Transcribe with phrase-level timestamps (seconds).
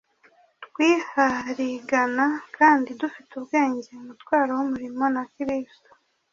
[0.65, 2.25] twiharigana
[2.57, 3.87] kandi dufite ubwenge.
[3.99, 5.89] Umutwaro w'umurimo na kristo